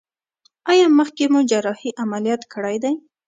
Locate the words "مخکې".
0.99-1.23